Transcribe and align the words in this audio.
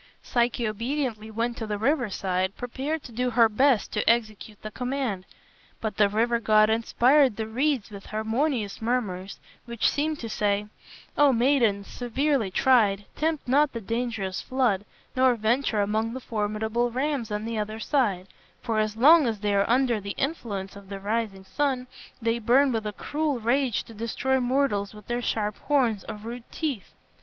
Psyche 0.23 0.67
obediently 0.67 1.29
went 1.29 1.57
to 1.57 1.67
the 1.67 1.77
riverside, 1.77 2.57
prepared 2.57 3.03
to 3.03 3.11
do 3.11 3.29
her 3.29 3.47
best 3.47 3.91
to 3.93 4.09
execute 4.09 4.59
the 4.63 4.71
command. 4.71 5.27
But 5.79 5.97
the 5.97 6.09
river 6.09 6.39
god 6.39 6.71
inspired 6.71 7.35
the 7.35 7.45
reeds 7.45 7.91
with 7.91 8.07
harmonious 8.07 8.81
murmurs, 8.81 9.39
which 9.65 9.87
seemed 9.87 10.17
to 10.21 10.27
say, 10.27 10.65
"O 11.19 11.31
maiden, 11.31 11.83
severely 11.83 12.49
tried, 12.49 13.05
tempt 13.15 13.47
not 13.47 13.73
the 13.73 13.79
dangerous 13.79 14.41
flood, 14.41 14.85
nor 15.15 15.35
venture 15.35 15.81
among 15.83 16.13
the 16.13 16.19
formidable 16.19 16.89
rams 16.89 17.29
on 17.29 17.45
the 17.45 17.59
other 17.59 17.79
side, 17.79 18.25
for 18.63 18.79
as 18.79 18.97
long 18.97 19.27
as 19.27 19.41
they 19.41 19.53
are 19.53 19.69
under 19.69 20.01
the 20.01 20.15
influence 20.17 20.75
of 20.75 20.89
the 20.89 20.99
rising 20.99 21.43
sun, 21.43 21.85
they 22.19 22.39
burn 22.39 22.71
with 22.71 22.87
a 22.87 22.93
cruel 22.93 23.39
rage 23.39 23.83
to 23.83 23.93
destroy 23.93 24.39
mortals 24.39 24.95
with 24.95 25.05
their 25.05 25.21
sharp 25.21 25.57
horns 25.59 26.03
or 26.09 26.15
rude 26.15 26.51
teeth. 26.51 26.95